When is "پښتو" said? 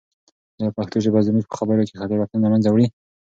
0.77-0.97